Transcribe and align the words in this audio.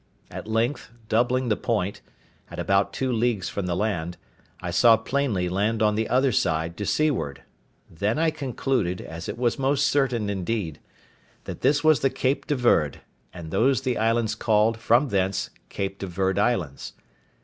At 0.31 0.47
length, 0.47 0.89
doubling 1.09 1.49
the 1.49 1.55
point, 1.55 2.01
at 2.49 2.57
about 2.57 2.91
two 2.91 3.11
leagues 3.11 3.49
from 3.49 3.67
the 3.67 3.75
land, 3.75 4.17
I 4.59 4.71
saw 4.71 4.97
plainly 4.97 5.47
land 5.47 5.83
on 5.83 5.93
the 5.93 6.09
other 6.09 6.31
side, 6.31 6.75
to 6.77 6.87
seaward; 6.87 7.43
then 7.87 8.17
I 8.17 8.31
concluded, 8.31 8.99
as 8.99 9.29
it 9.29 9.37
was 9.37 9.59
most 9.59 9.85
certain 9.85 10.27
indeed, 10.27 10.79
that 11.43 11.61
this 11.61 11.83
was 11.83 11.99
the 11.99 12.09
Cape 12.09 12.47
de 12.47 12.55
Verde, 12.55 13.01
and 13.31 13.51
those 13.51 13.81
the 13.81 13.99
islands 13.99 14.33
called, 14.33 14.77
from 14.79 15.09
thence, 15.09 15.51
Cape 15.69 15.99
de 15.99 16.07
Verde 16.07 16.41
Islands. 16.41 16.93